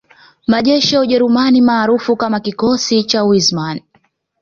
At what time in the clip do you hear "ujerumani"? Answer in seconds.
1.01-1.61